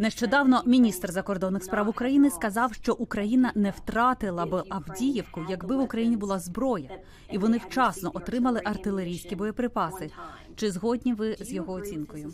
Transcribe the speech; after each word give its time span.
Нещодавно 0.00 0.62
міністр 0.66 1.12
закордонних 1.12 1.64
справ 1.64 1.88
України 1.88 2.30
сказав, 2.30 2.74
що 2.74 2.94
Україна 2.94 3.52
не 3.54 3.70
втратила 3.70 4.46
б 4.46 4.62
Авдіївку, 4.68 5.46
якби 5.48 5.76
в 5.76 5.80
Україні 5.80 6.16
була 6.16 6.38
зброя, 6.38 6.90
і 7.32 7.38
вони 7.38 7.58
вчасно 7.58 8.10
отримали 8.14 8.60
артилерійські 8.64 9.36
боєприпаси. 9.36 10.10
Чи 10.56 10.70
згодні 10.70 11.14
ви 11.14 11.36
з 11.40 11.52
його 11.52 11.72
оцінкою? 11.72 12.32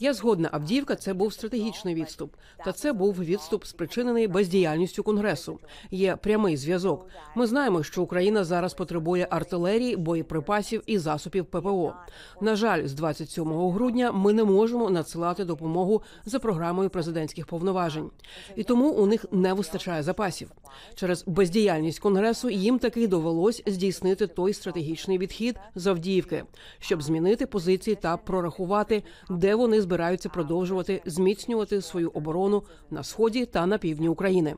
Я 0.00 0.14
згодна, 0.14 0.48
Авдіївка 0.52 0.96
це 0.96 1.14
був 1.14 1.32
стратегічний 1.32 1.94
відступ, 1.94 2.34
та 2.64 2.72
це 2.72 2.92
був 2.92 3.18
відступ, 3.18 3.64
спричинений 3.64 4.26
бездіяльністю 4.26 5.02
конгресу. 5.02 5.58
Є 5.90 6.16
прямий 6.16 6.56
зв'язок. 6.56 7.06
Ми 7.34 7.46
знаємо, 7.46 7.82
що 7.82 8.02
Україна 8.02 8.44
зараз 8.44 8.74
потребує 8.74 9.26
артилерії, 9.30 9.96
боєприпасів 9.96 10.82
і 10.86 10.98
засобів 10.98 11.46
ППО. 11.46 11.94
На 12.40 12.56
жаль, 12.56 12.86
з 12.86 12.94
27 12.94 13.70
грудня 13.70 14.12
ми 14.12 14.32
не 14.32 14.44
можемо 14.44 14.90
надсилати 14.90 15.44
допомогу 15.44 16.02
за 16.24 16.38
програмою 16.38 16.90
президентських 16.90 17.46
повноважень, 17.46 18.10
і 18.56 18.64
тому 18.64 18.90
у 18.90 19.06
них 19.06 19.24
не 19.32 19.52
вистачає 19.52 20.02
запасів. 20.02 20.50
Через 20.94 21.24
бездіяльність 21.26 21.98
конгресу 21.98 22.50
їм 22.50 22.78
таки 22.78 23.08
довелось 23.08 23.62
здійснити 23.66 24.26
той 24.26 24.52
стратегічний 24.52 25.18
відхід 25.18 25.56
з 25.74 25.86
Авдіївки, 25.86 26.44
щоб 26.78 27.02
змінити 27.02 27.46
позиції 27.46 27.96
та 27.96 28.16
прорахувати, 28.58 29.02
де 29.30 29.54
вони 29.54 29.80
збираються 29.80 30.28
продовжувати 30.28 31.02
зміцнювати 31.06 31.82
свою 31.82 32.10
оборону 32.10 32.62
на 32.90 33.02
сході 33.02 33.46
та 33.46 33.66
на 33.66 33.78
півдні 33.78 34.08
України. 34.08 34.56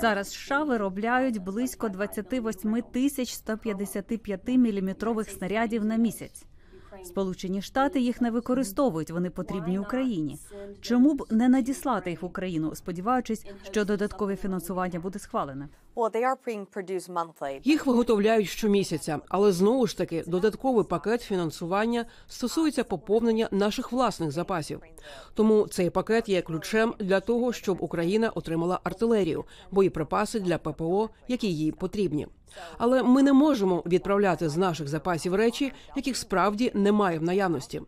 Зараз 0.00 0.30
США 0.30 0.64
виробляють 0.64 1.42
близько 1.42 1.88
28 1.88 2.82
тисяч 2.92 3.32
155 3.32 4.48
міліметрових 4.48 5.30
снарядів 5.30 5.84
на 5.84 5.96
місяць. 5.96 6.44
Сполучені 7.04 7.62
Штати 7.62 8.00
їх 8.00 8.20
не 8.20 8.30
використовують. 8.30 9.10
Вони 9.10 9.30
потрібні 9.30 9.78
Україні. 9.78 10.38
Чому 10.80 11.14
б 11.14 11.26
не 11.30 11.48
надіслати 11.48 12.10
їх 12.10 12.22
в 12.22 12.24
Україну, 12.24 12.74
сподіваючись, 12.74 13.46
що 13.70 13.84
додаткове 13.84 14.36
фінансування 14.36 15.00
буде 15.00 15.18
схвалене? 15.18 15.68
Їх 17.64 17.86
виготовляють 17.86 18.48
щомісяця, 18.48 19.20
але 19.28 19.52
знову 19.52 19.86
ж 19.86 19.98
таки 19.98 20.24
додатковий 20.26 20.84
пакет 20.84 21.22
фінансування 21.22 22.04
стосується 22.28 22.84
поповнення 22.84 23.48
наших 23.50 23.92
власних 23.92 24.30
запасів. 24.30 24.80
Тому 25.34 25.66
цей 25.66 25.90
пакет 25.90 26.28
є 26.28 26.42
ключем 26.42 26.94
для 26.98 27.20
того, 27.20 27.52
щоб 27.52 27.82
Україна 27.82 28.30
отримала 28.30 28.80
артилерію, 28.84 29.44
боєприпаси 29.70 30.40
для 30.40 30.58
ППО, 30.58 31.10
які 31.28 31.54
їй 31.54 31.72
потрібні. 31.72 32.26
Але 32.78 33.02
ми 33.02 33.22
не 33.22 33.32
можемо 33.32 33.82
відправляти 33.86 34.48
з 34.48 34.56
наших 34.56 34.88
запасів 34.88 35.34
речі, 35.34 35.72
яких 35.96 36.16
справді 36.16 36.72
немає 36.74 37.18
в 37.18 37.22
наявності. 37.22 37.82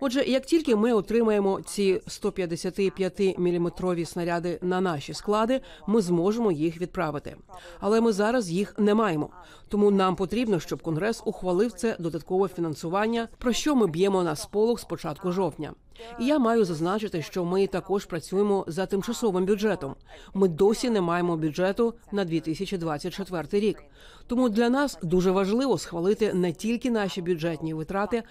Отже, 0.00 0.24
як 0.24 0.46
тільки 0.46 0.76
ми 0.76 0.92
отримаємо 0.92 1.60
ці 1.60 2.00
155 2.06 3.38
міліметрові 3.38 4.04
снаряди 4.04 4.58
на 4.62 4.80
наші 4.80 5.14
склади, 5.14 5.60
ми 5.86 6.02
зможемо 6.02 6.52
їх 6.52 6.80
відправити. 6.80 7.36
Але 7.80 8.00
ми 8.00 8.12
зараз 8.12 8.50
їх 8.50 8.78
не 8.78 8.94
маємо. 8.94 9.30
Тому 9.68 9.90
нам 9.90 10.16
потрібно, 10.16 10.60
щоб 10.60 10.82
конгрес 10.82 11.22
ухвалив 11.24 11.72
це 11.72 11.96
додаткове 11.98 12.48
фінансування, 12.48 13.28
про 13.38 13.52
що 13.52 13.74
ми 13.74 13.86
б'ємо 13.86 14.22
на 14.22 14.36
сполох 14.36 14.80
з 14.80 14.84
початку 14.84 15.32
жовтня. 15.32 15.72
І 16.20 16.26
я 16.26 16.38
маю 16.38 16.64
зазначити, 16.64 17.22
що 17.22 17.44
ми 17.44 17.66
також 17.66 18.04
працюємо 18.04 18.64
за 18.68 18.86
тимчасовим 18.86 19.44
бюджетом. 19.44 19.94
Ми 20.34 20.48
досі 20.48 20.90
не 20.90 21.00
маємо 21.00 21.36
бюджету 21.36 21.94
на 22.12 22.24
2024 22.24 23.66
рік. 23.66 23.82
Тому 24.26 24.48
для 24.48 24.68
нас 24.68 24.98
дуже 25.02 25.30
важливо 25.30 25.78
схвалити 25.78 26.34
не 26.34 26.52
тільки 26.52 26.90
наші 26.90 27.22
бюджетні 27.22 27.74
витрати, 27.74 28.22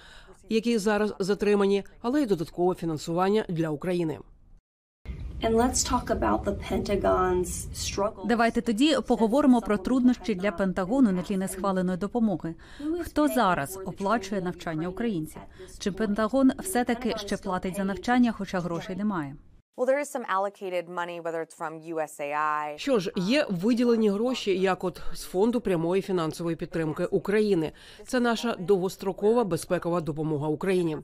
які 0.50 0.78
зараз 0.78 1.14
затримані, 1.20 1.84
але 2.02 2.22
й 2.22 2.26
додаткове 2.26 2.76
фінансування 2.76 3.46
для 3.50 3.70
України. 3.70 4.20
Давайте 8.26 8.62
тоді 8.62 8.98
поговоримо 9.08 9.62
про 9.62 9.78
труднощі 9.78 10.36
для 10.36 10.52
Пентагону 10.52 11.12
на 11.12 11.22
тлі 11.22 11.38
несхваленої 11.38 11.98
допомоги. 11.98 12.56
Хто 13.02 13.28
зараз 13.28 13.80
оплачує 13.86 14.42
навчання 14.42 14.88
українців? 14.88 15.42
Чи 15.80 15.92
Пентагон 15.92 16.52
все 16.60 16.84
таки 16.84 17.14
ще 17.18 17.38
платить 17.38 17.76
за 17.76 17.84
навчання, 17.84 18.32
хоча 18.32 18.60
грошей 18.60 18.96
немає? 18.96 19.36
Що 22.78 23.00
ж, 23.00 23.12
є 23.16 23.46
виділені 23.50 24.10
гроші, 24.10 24.60
як 24.60 24.84
от 24.84 25.02
з 25.14 25.24
фонду 25.24 25.62
прямої 25.62 26.02
фінансової 26.02 26.56
підтримки 26.56 27.06
України. 27.06 27.72
Це 28.06 28.20
наша 28.20 28.56
довгострокова 28.60 29.44
безпекова 29.44 30.02
допомога 30.02 30.48
Україні. 30.48 30.98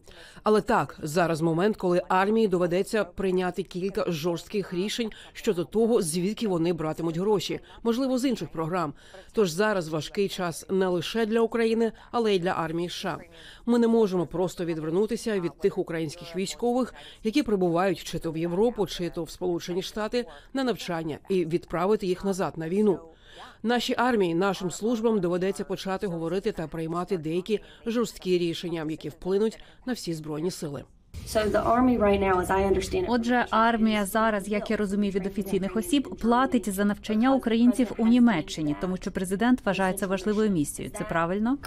Але 0.43 0.61
так 0.61 0.97
зараз 1.03 1.41
момент, 1.41 1.77
коли 1.77 2.01
армії 2.07 2.47
доведеться 2.47 3.03
прийняти 3.03 3.63
кілька 3.63 4.05
жорстких 4.07 4.73
рішень 4.73 5.11
щодо 5.33 5.65
того, 5.65 6.01
звідки 6.01 6.47
вони 6.47 6.73
братимуть 6.73 7.17
гроші, 7.17 7.59
можливо, 7.83 8.17
з 8.17 8.25
інших 8.25 8.49
програм. 8.49 8.93
Тож 9.31 9.49
зараз 9.49 9.87
важкий 9.87 10.29
час 10.29 10.65
не 10.69 10.87
лише 10.87 11.25
для 11.25 11.39
України, 11.41 11.91
але 12.11 12.35
й 12.35 12.39
для 12.39 12.51
армії 12.51 12.89
США. 12.89 13.17
Ми 13.65 13.79
не 13.79 13.87
можемо 13.87 14.25
просто 14.25 14.65
відвернутися 14.65 15.39
від 15.39 15.59
тих 15.59 15.77
українських 15.77 16.35
військових, 16.35 16.93
які 17.23 17.43
прибувають 17.43 18.03
чи 18.03 18.19
то 18.19 18.31
в 18.31 18.37
Європу, 18.61 18.85
чи 18.85 19.09
то 19.09 19.23
в 19.23 19.29
Сполучені 19.29 19.81
Штати 19.81 20.25
на 20.53 20.63
навчання 20.63 21.17
і 21.29 21.45
відправити 21.45 22.07
їх 22.07 22.25
назад 22.25 22.53
на 22.57 22.69
війну. 22.69 22.99
Нашій 23.63 23.95
армії, 23.97 24.35
нашим 24.35 24.71
службам 24.71 25.19
доведеться 25.19 25.63
почати 25.63 26.07
говорити 26.07 26.51
та 26.51 26.67
приймати 26.67 27.17
деякі 27.17 27.59
жорсткі 27.85 28.37
рішення, 28.37 28.85
які 28.89 29.09
вплинуть 29.09 29.59
на 29.85 29.93
всі 29.93 30.13
збройні 30.13 30.51
сили. 30.51 30.83
Отже, 33.09 33.45
армія 33.49 34.05
зараз, 34.05 34.47
як 34.47 34.71
я 34.71 34.77
розумію 34.77 35.11
від 35.11 35.25
офіційних 35.25 35.75
осіб, 35.75 36.15
платить 36.21 36.73
за 36.73 36.85
навчання 36.85 37.35
українців 37.35 37.91
у 37.97 38.07
Німеччині, 38.07 38.75
тому 38.81 38.97
що 38.97 39.11
президент 39.11 39.65
вважає 39.65 39.93
це 39.93 40.05
важливою 40.05 40.49
місією. 40.49 40.93
Це 40.97 41.03
правильно? 41.03 41.57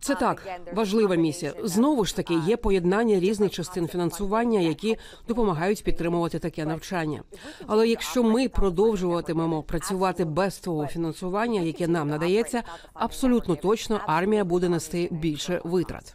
Це 0.00 0.14
так 0.14 0.46
важлива 0.72 1.14
місія. 1.14 1.52
Знову 1.62 2.04
ж 2.04 2.16
таки, 2.16 2.34
є 2.34 2.56
поєднання 2.56 3.20
різних 3.20 3.50
частин 3.50 3.88
фінансування, 3.88 4.60
які 4.60 4.96
допомагають 5.28 5.84
підтримувати 5.84 6.38
таке 6.38 6.64
навчання. 6.64 7.22
Але 7.66 7.88
якщо 7.88 8.22
ми 8.22 8.48
продовжуватимемо 8.48 9.62
працювати 9.62 10.24
без 10.24 10.58
того 10.58 10.86
фінансування, 10.86 11.60
яке 11.60 11.88
нам 11.88 12.08
надається, 12.08 12.62
абсолютно 12.94 13.56
точно 13.56 14.00
армія 14.06 14.44
буде 14.44 14.68
нести 14.68 15.08
більше 15.10 15.60
витрат. 15.64 16.14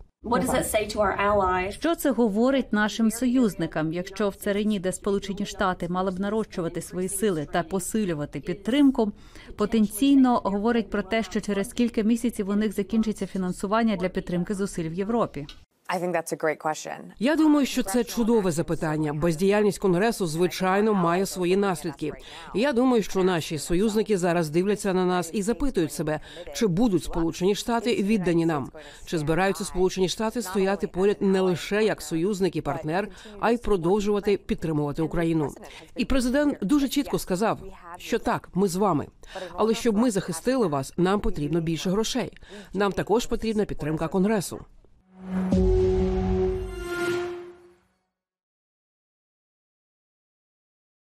Що 1.72 1.96
це 1.96 2.12
говорить 2.12 2.74
нашим 2.74 3.12
союзникам, 3.12 3.94
якщо 3.94 4.30
в 4.30 4.36
царині, 4.36 4.80
де 4.80 4.92
Сполучені 4.92 5.46
Штати 5.46 5.90
мали 5.90 6.12
б 6.12 6.20
нарощувати 6.20 6.82
свої 6.82 7.10
сили 7.10 7.48
та 7.54 7.64
посилювати 7.64 8.40
підтримку, 8.40 9.12
потенційно 9.58 10.42
говорить 10.44 10.90
про 10.90 11.02
те, 11.02 11.24
що 11.24 11.42
через 11.42 11.74
кілька 11.74 12.02
місяців 12.02 12.50
у 12.50 12.56
них 12.56 12.74
закінчиться 12.74 13.28
фінансування 13.28 13.96
для 13.96 14.10
підтримки 14.10 14.54
зусиль 14.54 14.90
в 14.90 14.94
Європі. 14.94 15.48
Я 17.20 17.36
думаю, 17.36 17.66
що 17.66 17.84
це 17.84 18.04
чудове 18.04 18.52
запитання. 18.52 19.14
Бездіяльність 19.14 19.80
конгресу, 19.80 20.28
звичайно, 20.28 20.94
має 20.94 21.26
свої 21.26 21.58
наслідки. 21.58 22.12
Я 22.56 22.74
думаю, 22.74 23.04
що 23.04 23.24
наші 23.24 23.60
союзники 23.60 24.18
зараз 24.18 24.50
дивляться 24.50 24.94
на 24.94 25.06
нас 25.06 25.30
і 25.34 25.42
запитують 25.42 25.94
себе, 25.94 26.20
чи 26.56 26.68
будуть 26.68 27.04
Сполучені 27.04 27.56
Штати 27.56 27.96
віддані 27.96 28.46
нам, 28.46 28.72
чи 29.06 29.18
збираються 29.18 29.64
Сполучені 29.66 30.10
Штати 30.10 30.42
стояти 30.42 30.88
поряд 30.88 31.18
не 31.22 31.42
лише 31.42 31.84
як 31.84 32.02
союзник 32.02 32.56
і 32.56 32.62
партнер, 32.62 33.08
а 33.40 33.52
й 33.52 33.58
продовжувати 33.58 34.38
підтримувати 34.38 35.02
Україну. 35.02 35.52
І 35.96 36.06
президент 36.06 36.58
дуже 36.62 36.90
чітко 36.90 37.20
сказав, 37.20 37.60
що 37.98 38.20
так, 38.20 38.50
ми 38.54 38.68
з 38.68 38.76
вами. 38.76 39.08
Але 39.54 39.74
щоб 39.74 39.98
ми 39.98 40.12
захистили 40.12 40.68
вас, 40.68 40.94
нам 40.98 41.20
потрібно 41.20 41.62
більше 41.62 41.90
грошей. 41.90 42.38
Нам 42.74 42.92
також 42.92 43.26
потрібна 43.26 43.66
підтримка 43.66 44.08
конгресу. 44.08 44.60